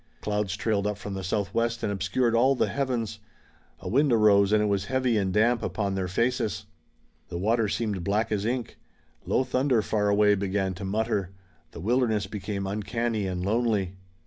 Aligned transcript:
Clouds 0.21 0.57
trailed 0.57 0.87
up 0.87 0.97
from 0.97 1.13
the 1.13 1.23
southwest 1.23 1.83
and 1.83 1.91
obscured 1.93 2.33
all 2.33 2.55
the 2.55 2.69
heavens. 2.69 3.19
A 3.81 3.87
wind 3.87 4.11
arose 4.11 4.51
and 4.51 4.63
it 4.63 4.65
was 4.65 4.85
heavy 4.85 5.15
and 5.15 5.31
damp 5.31 5.61
upon 5.61 5.93
their 5.93 6.07
faces. 6.07 6.65
The 7.29 7.37
water 7.37 7.69
seemed 7.69 8.03
black 8.03 8.31
as 8.31 8.43
ink. 8.43 8.79
Low 9.27 9.43
thunder 9.43 9.83
far 9.83 10.09
away 10.09 10.33
began 10.33 10.73
to 10.73 10.85
mutter. 10.85 11.33
The 11.69 11.81
wilderness 11.81 12.25
became 12.25 12.65
uncanny 12.65 13.27
and 13.27 13.45
lonely. 13.45 13.93